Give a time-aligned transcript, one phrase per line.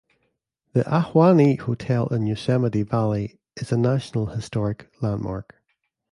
[0.73, 5.61] The Ahwahnee Hotel, in Yosemite Valley, is a National Historic Landmark.